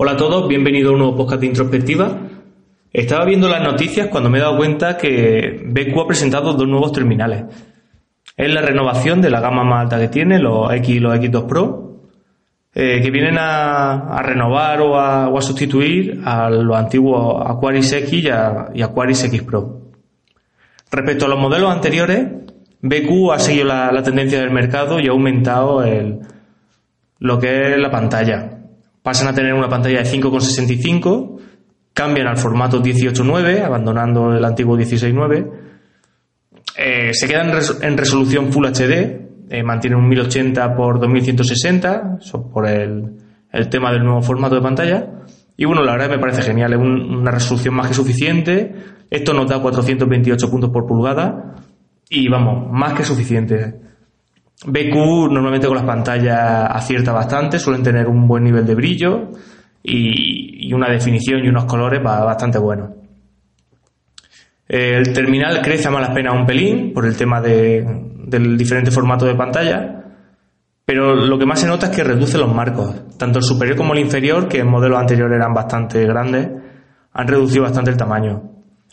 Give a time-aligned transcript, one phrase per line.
[0.00, 2.18] Hola a todos, bienvenido a un nuevo podcast de introspectiva.
[2.92, 6.92] Estaba viendo las noticias cuando me he dado cuenta que BQ ha presentado dos nuevos
[6.92, 7.46] terminales.
[8.36, 11.46] Es la renovación de la gama más alta que tiene, los X y los X2
[11.48, 11.96] Pro,
[12.76, 18.30] eh, que vienen a, renovar o a, sustituir a los antiguos Aquaris X y,
[18.80, 19.80] Aquaris X Pro.
[20.92, 22.24] Respecto a los modelos anteriores,
[22.82, 25.84] BQ ha seguido la, tendencia del mercado y ha aumentado
[27.18, 28.57] lo que es la pantalla
[29.08, 31.40] pasan a tener una pantalla de 5,65,
[31.94, 35.50] cambian al formato 18.9, abandonando el antiguo 16.9,
[36.76, 42.18] eh, se quedan en, resolución Full HD, eh, mantienen un 1080 x 2160,
[42.52, 43.16] por el,
[43.70, 45.06] tema del nuevo formato de pantalla.
[45.56, 48.74] Y bueno, la verdad me parece genial, es una resolución más que suficiente.
[49.08, 51.54] Esto nos da 428 puntos por pulgada
[52.10, 53.87] y vamos, más que suficiente.
[54.66, 59.30] BQ normalmente con las pantallas acierta bastante, suelen tener un buen nivel de brillo
[59.82, 62.90] y, una definición y unos colores bastante buenos.
[64.68, 69.34] El terminal crece a malas penas un pelín por el tema del diferente formato de
[69.34, 69.98] pantalla,
[70.84, 73.94] pero lo que más se nota es que reduce los marcos, tanto el superior como
[73.94, 76.48] el inferior, que en modelos anteriores eran bastante grandes,
[77.12, 78.42] han reducido bastante el tamaño.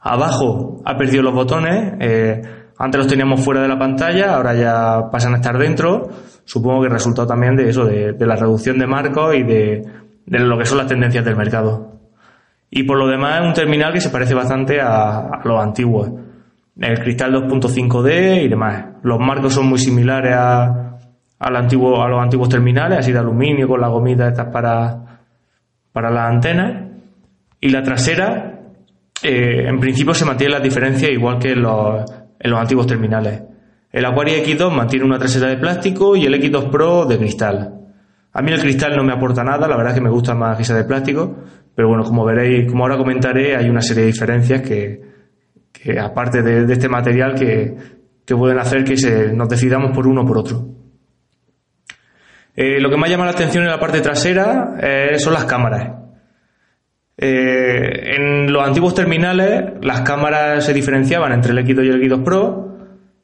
[0.00, 2.42] Abajo ha perdido los botones, eh,
[2.82, 6.08] antes los teníamos fuera de la pantalla, ahora ya pasan a estar dentro.
[6.44, 9.84] Supongo que resultado también de eso, de, la reducción de marcos y de,
[10.26, 12.00] lo que son las tendencias del mercado.
[12.70, 16.10] Y por lo demás es un terminal que se parece bastante a, los antiguos.
[16.76, 18.84] El cristal 2.5D y demás.
[19.04, 20.98] Los marcos son muy similares a,
[21.38, 25.20] los antiguos terminales, así de aluminio con la gomita estas para,
[25.92, 26.82] para las antenas.
[27.60, 28.58] Y la trasera,
[29.22, 33.42] eh, en principio se mantiene las diferencias igual que los, en los antiguos terminales.
[33.90, 37.74] El Aquaria X2 mantiene una trasera de plástico y el X2 Pro de cristal.
[38.32, 40.56] A mí el cristal no me aporta nada, la verdad es que me gusta más
[40.56, 41.36] que sea de plástico,
[41.74, 45.02] pero bueno, como veréis, como ahora comentaré, hay una serie de diferencias que,
[45.70, 47.76] que aparte de, este material, que,
[48.24, 48.94] que, pueden hacer que
[49.34, 50.66] nos decidamos por uno o por otro.
[52.54, 56.01] Eh, lo que más llama la atención en la parte trasera eh, son las cámaras.
[57.16, 62.24] Eh, en los antiguos terminales las cámaras se diferenciaban entre el X2 y el X2
[62.24, 62.78] Pro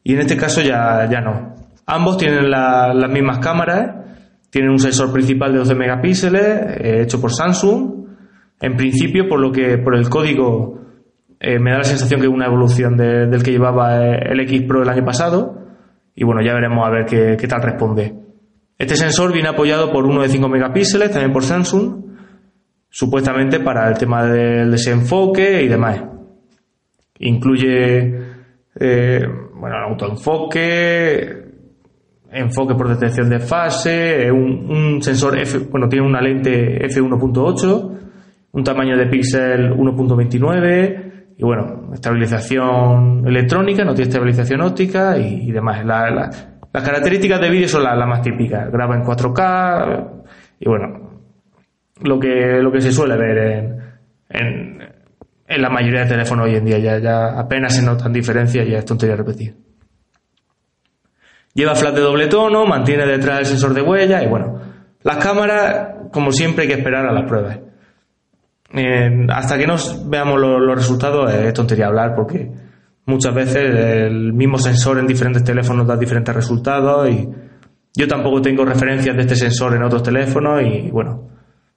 [0.05, 1.55] y en este caso ya, ya no.
[1.87, 3.97] Ambos tienen las mismas cámaras,
[4.51, 6.45] tienen un sensor principal de 12 megapíxeles
[6.81, 8.07] eh, hecho por Samsung.
[8.61, 10.81] En principio, por lo que por el código
[11.41, 14.83] eh, me da la sensación que es una evolución del que llevaba el X Pro
[14.83, 15.59] el año pasado
[16.21, 18.13] y bueno, ya veremos a ver qué, qué tal responde.
[18.77, 22.08] Este sensor viene apoyado por uno de 5 megapíxeles, también por Samsung,
[22.91, 26.03] supuestamente para el tema del desenfoque y demás.
[27.21, 28.29] Incluye
[28.81, 31.49] eh, bueno, autoenfoque,
[32.31, 37.99] enfoque por detección de fase, un, sensor F, bueno, tiene una lente f1.8,
[38.53, 45.85] un tamaño de píxel 1.29 y bueno, estabilización electrónica, no tiene estabilización óptica y, demás.
[45.85, 50.23] las características de vídeo son las más típicas, graba en 4K
[50.61, 51.08] y bueno,
[52.03, 53.39] lo que, lo que se suele ver
[54.31, 54.81] en,
[55.47, 56.79] en, la mayoría de teléfonos hoy en día.
[56.79, 59.57] Ya, ya apenas se notan diferencias y ya es tontería repetir.
[61.55, 64.61] Lleva flash de doble tono, mantiene detrás el sensor de huella y bueno,
[65.03, 67.59] las cámaras, como siempre, hay que esperar a las pruebas.
[69.31, 69.77] hasta que no
[70.07, 72.51] veamos los, resultados es tontería hablar porque
[73.07, 77.29] muchas veces el mismo sensor en diferentes teléfonos da diferentes resultados y
[77.97, 81.29] yo tampoco tengo referencias de este sensor en otros teléfonos y bueno,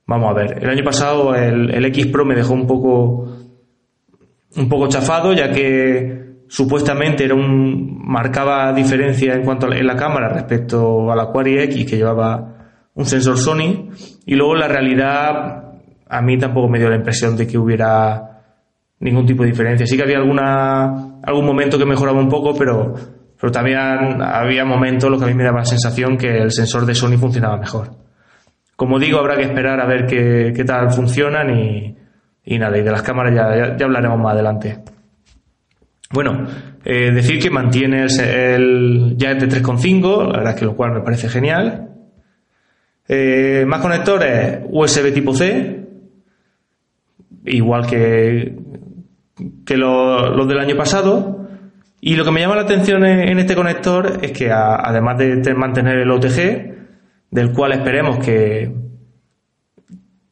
[0.08, 3.28] Vamos a ver, el año pasado el, X Pro me dejó un poco
[4.58, 9.88] un poco chafado ya que supuestamente era un marcaba diferencia en cuanto a la, en
[9.88, 12.52] la cámara respecto al Aquari X que llevaba
[12.94, 13.90] un sensor Sony
[14.26, 15.72] y luego la realidad
[16.10, 18.32] a mí tampoco me dio la impresión de que hubiera
[19.00, 19.88] ningún tipo de diferencia.
[19.88, 22.94] Sí que había alguna algún momento que mejoraba un poco, pero
[23.40, 26.86] pero también había momentos los que a mí me daba la sensación que el sensor
[26.86, 28.01] de Sony funcionaba mejor.
[28.76, 33.04] Como digo, habrá que esperar a ver qué, tal funcionan y, nada, y de las
[33.04, 34.80] cámaras ya, hablaremos más adelante.
[36.12, 36.48] Bueno,
[36.84, 41.02] eh, decir que mantiene el, ya de 3.5, la verdad es que lo cual me
[41.02, 41.90] parece genial.
[43.08, 45.88] Eh, más conectores USB tipo C,
[47.46, 48.58] igual que,
[49.66, 51.48] que los del año pasado.
[52.00, 56.00] Y lo que me llama la atención en, este conector es que además de mantener
[56.00, 56.71] el OTG,
[57.32, 58.72] del cual esperemos que,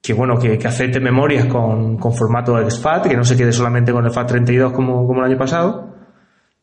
[0.01, 4.05] que bueno, que, acepte memorias con, con formato exFAT, que no se quede solamente con
[4.05, 5.95] el FAT32 como, como el año pasado.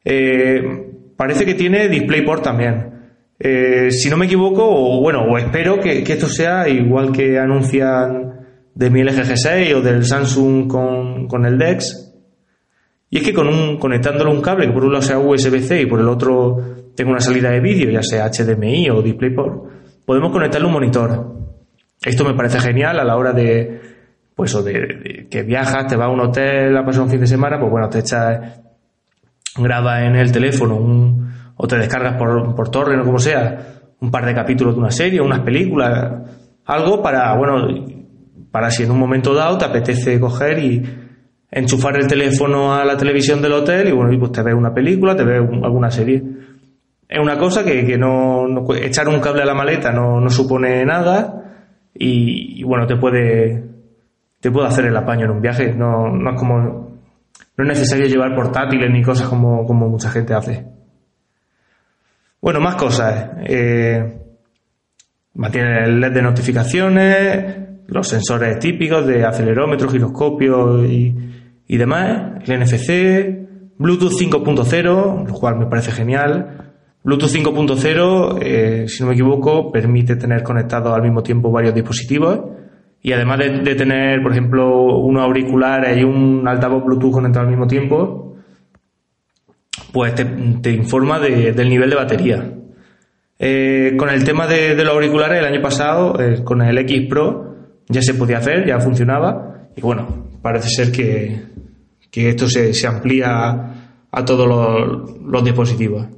[0.04, 2.96] Eh, parece que tiene DisplayPort también.
[3.38, 8.46] Eh, si no me equivoco, o bueno, o espero que, esto sea igual que anuncian
[8.74, 12.14] de mi LG G6 o del Samsung con, con el DeX.
[13.08, 15.86] Y es que con un, conectándolo un cable que por un lado sea USB-C y
[15.86, 16.56] por el otro
[16.94, 19.75] tenga una salida de vídeo, ya sea HDMI o DisplayPort,
[20.06, 21.36] podemos conectarle un monitor.
[22.02, 23.80] Esto me parece genial a la hora de,
[24.34, 27.26] pues, o de, que viajas, te vas a un hotel a pasar un fin de
[27.26, 28.60] semana, pues bueno, te echas,
[29.56, 33.58] grabas en el teléfono un, o te descargas por, por torre o como sea,
[34.00, 36.30] un par de capítulos de una serie, unas películas,
[36.64, 37.66] algo para, bueno,
[38.50, 40.82] para si en un momento dado te apetece coger y
[41.50, 45.16] enchufar el teléfono a la televisión del hotel y bueno, pues te ves una película,
[45.16, 46.22] te ves alguna serie.
[47.08, 50.84] Es una cosa que, que no, echar un cable a la maleta no, no supone
[50.84, 51.46] nada
[51.98, 53.64] y, bueno, te puede,
[54.40, 55.72] te puede hacer el apaño en un viaje.
[55.72, 60.34] No, no es como, no es necesario llevar portátiles ni cosas como, como mucha gente
[60.34, 60.66] hace.
[62.40, 63.30] Bueno, más cosas.
[63.44, 64.20] Eh,
[65.34, 67.56] mantiene el LED de notificaciones,
[67.86, 71.14] los sensores típicos de acelerómetro, giroscopio y,
[71.66, 76.65] y demás, el NFC, Bluetooth 5.0, lo cual me parece genial.
[77.06, 82.40] Bluetooth 5.0, eh, si no me equivoco, permite tener conectados al mismo tiempo varios dispositivos
[83.00, 87.68] y además de, tener, por ejemplo, unos auriculares y un altavoz Bluetooth conectado al mismo
[87.68, 88.34] tiempo,
[89.92, 92.52] pues te, informa del nivel de batería.
[93.38, 97.54] Eh, con el tema de, los auriculares, el año pasado, eh, con el X Pro,
[97.88, 101.54] ya se podía hacer, ya funcionaba, y bueno, parece ser que,
[102.28, 106.16] esto se, amplía a todos los, dispositivos.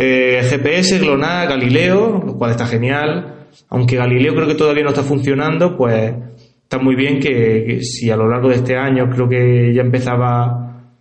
[0.00, 3.48] Eh, GPS, GLONASS, Galileo, lo cual está genial.
[3.70, 6.14] Aunque Galileo creo que todavía no está funcionando, pues
[6.62, 10.92] está muy bien que, si a lo largo de este año creo que ya empezaba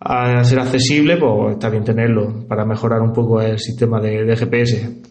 [0.00, 5.02] a ser accesible, pues está bien tenerlo para mejorar un poco el sistema de GPS.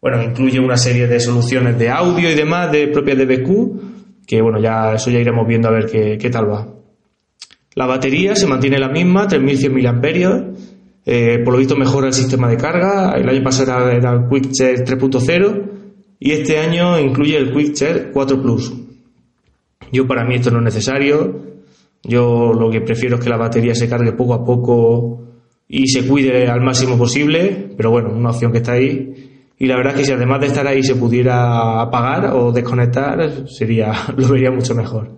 [0.00, 3.92] Bueno, incluye una serie de soluciones de audio y demás de propias de BQ
[4.26, 6.66] que bueno, ya eso ya iremos viendo a ver qué, tal va.
[7.74, 10.71] La batería se mantiene la misma, 3100 mAh.
[11.04, 13.12] Eh, por lo visto mejora el sistema de carga.
[13.16, 15.62] El año pasado era, el Quick 3.0
[16.20, 18.72] y este año incluye el Quick 4 Plus.
[19.90, 21.40] Yo para mí esto no es necesario.
[22.04, 25.22] Yo lo que prefiero es que la batería se cargue poco a poco
[25.68, 29.32] y se cuide al máximo posible, pero bueno, una opción que está ahí
[29.62, 33.48] y la verdad es que si además de estar ahí se pudiera apagar o desconectar,
[33.48, 35.12] sería, lo vería mucho mejor.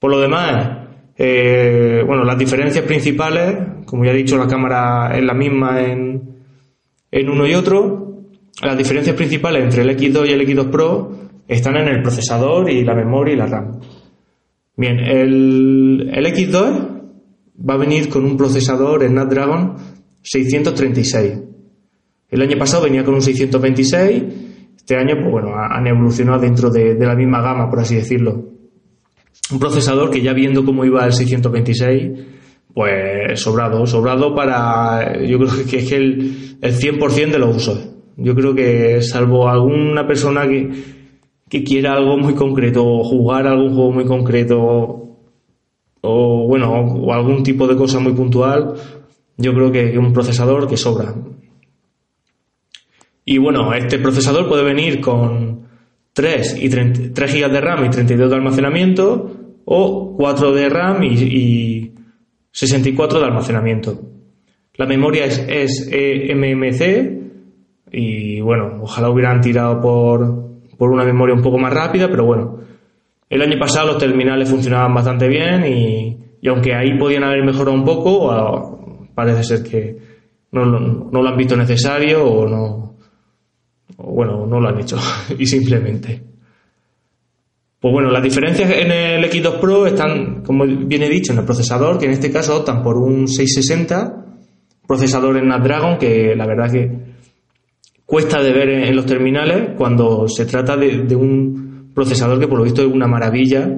[0.00, 0.83] Por lo demás,
[1.16, 6.40] eh, bueno, las diferencias principales, como ya he dicho, la cámara es la misma en,
[7.10, 8.22] en uno y otro.
[8.62, 11.10] Las diferencias principales entre el X2 y el X2 Pro
[11.46, 13.80] están en el procesador y la memoria y la RAM.
[14.76, 17.02] Bien, el, el X2
[17.68, 19.76] va a venir con un procesador Snapdragon
[20.22, 21.54] 636
[22.34, 24.24] el año pasado venía con un 626,
[24.76, 28.53] este año, pues bueno, han evolucionado dentro de, la misma gama, por así decirlo.
[29.52, 32.12] Un procesador que ya viendo cómo iba el 626,
[32.72, 37.88] pues sobrado, sobrado para, yo creo que es el, el 100% de los usos.
[38.16, 40.70] Yo creo que salvo alguna persona que,
[41.48, 45.04] que quiera algo muy concreto jugar algún juego muy concreto
[46.06, 48.74] o bueno, o algún tipo de cosa muy puntual,
[49.38, 51.14] yo creo que un procesador que sobra.
[53.24, 55.53] Y bueno, este procesador puede venir con
[56.14, 59.30] 3, y 3 GB de RAM y 32 de almacenamiento
[59.64, 61.90] o 4 de RAM y,
[62.50, 64.00] 64 de almacenamiento.
[64.76, 67.24] La memoria es, es eMMC
[67.90, 72.60] y bueno, ojalá hubieran tirado por, por una memoria un poco más rápida, pero bueno,
[73.28, 77.72] el año pasado los terminales funcionaban bastante bien y, y aunque ahí podían haber mejorado
[77.72, 79.96] un poco, parece ser que
[80.52, 82.83] no, no, lo han visto necesario o no,
[83.96, 84.98] o bueno, no lo han hecho
[85.38, 86.22] y simplemente.
[87.84, 91.98] Pues bueno, las diferencias en el X2 Pro están, como viene dicho, en el procesador,
[91.98, 94.24] que en este caso optan por un 660,
[94.86, 96.90] procesador en Snapdragon, que la verdad que
[98.06, 102.64] cuesta de ver en, los terminales cuando se trata de, un procesador que por lo
[102.64, 103.68] visto es una maravilla,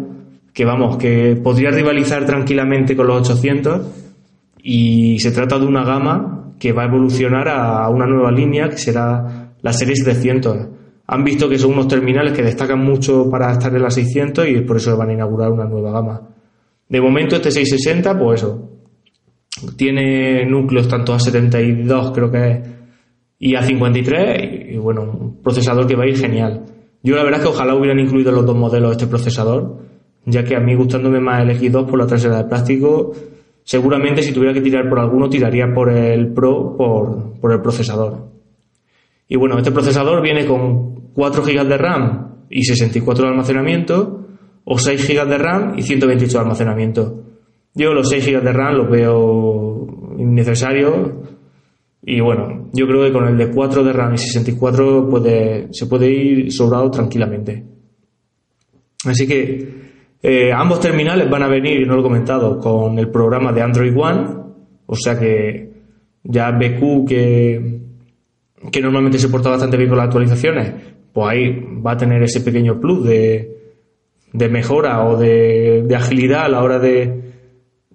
[0.53, 3.83] que vamos, que podría rivalizar tranquilamente con los 800
[4.63, 8.79] y se trata de una gama que va a evolucionar a una nueva línea que
[8.79, 9.36] será
[9.67, 10.69] la serie 700.
[11.09, 14.61] Han visto que son unos terminales que destacan mucho para estar en la 600 y
[14.61, 16.23] por eso van a inaugurar una nueva gama.
[16.89, 18.71] De momento este 660, pues eso,
[19.77, 22.61] tiene núcleos tanto A72 creo que es
[23.41, 26.65] y A53 y, bueno, un procesador que va a ir genial.
[27.03, 29.79] Yo la verdad es que ojalá hubieran incluido los dos modelos este procesador,
[30.27, 33.13] ya que a mí gustándome más el X2 por la trasera de plástico,
[33.65, 38.36] seguramente si tuviera que tirar por alguno tiraría por el Pro por, por el procesador.
[39.29, 44.27] Y bueno, este procesador viene con 4 GB de RAM y 64 de almacenamiento,
[44.65, 47.23] o 6 GB de RAM y 128 de almacenamiento.
[47.75, 51.11] Yo los 6 GB de RAM los veo innecesarios
[52.03, 55.87] y bueno, yo creo que con el de 4 de RAM y 64 puede, se
[55.87, 57.65] puede ir sobrado tranquilamente.
[59.05, 59.87] Así que
[60.23, 63.97] eh, ambos terminales van a venir, no lo he comentado, con el programa de Android
[63.97, 64.27] One,
[64.87, 65.73] o sea que
[66.23, 67.81] ya BQ que,
[68.71, 70.73] que normalmente se porta bastante bien con las actualizaciones,
[71.13, 73.57] pues ahí va a tener ese pequeño plus de,
[74.33, 77.33] de mejora o de, de, agilidad a la hora de,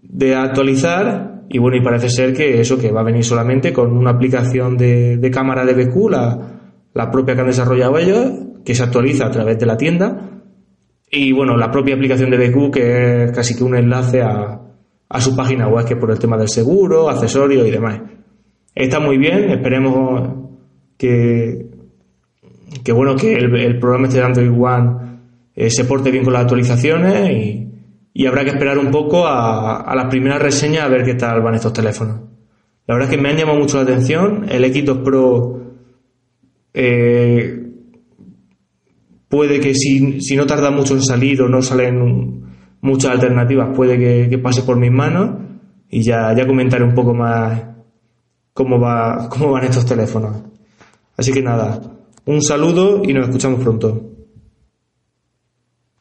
[0.02, 1.44] de, actualizar.
[1.50, 4.78] Y bueno, y parece ser que eso que va a venir solamente con una aplicación
[4.78, 6.62] de, cámara de BQ, la,
[6.94, 8.32] la propia que han desarrollado ellos,
[8.64, 10.42] que se actualiza a través de la tienda.
[11.12, 14.62] Y bueno, la propia aplicación de BQ, que es casi que un enlace a,
[15.10, 18.00] a su página web, que por el tema del seguro, accesorios y demás.
[18.74, 20.42] Está muy bien, esperemos
[21.02, 21.66] que,
[22.84, 25.20] que bueno, que el, programa este de Android One
[25.56, 27.70] eh, se porte bien con las actualizaciones y,
[28.14, 31.42] y habrá que esperar un poco a, a las primeras reseñas a ver qué tal
[31.42, 32.20] van estos teléfonos.
[32.86, 34.46] La verdad es que me han llamado mucho la atención.
[34.48, 35.62] El X2 Pro
[36.76, 37.64] eh,
[39.28, 42.44] puede que si, si, no tarda mucho en salir o no salen
[42.82, 45.32] muchas alternativas, puede que, que pase por mis manos
[45.90, 47.60] y ya, ya comentaré un poco más
[48.54, 50.51] cómo, va, cómo van estos teléfonos.
[51.22, 51.80] Así que nada,
[52.26, 54.11] un saludo y nos escuchamos pronto.